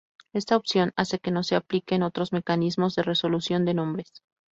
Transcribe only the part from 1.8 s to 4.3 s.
otros mecanismos de resolución de nombres.